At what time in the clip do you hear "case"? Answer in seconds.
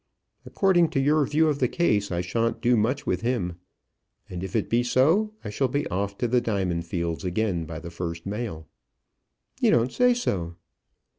1.67-2.11